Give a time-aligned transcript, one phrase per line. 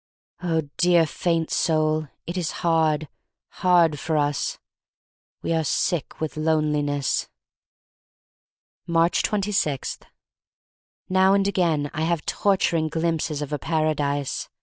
[0.41, 3.07] Oh, dear faint soul, it is hard—
[3.61, 4.57] hard for us.
[5.43, 7.29] We are sick with loneliness.
[8.89, 9.99] Aatcb 26.
[11.07, 14.49] NOW and again I have torturing glimpses of a Paradise.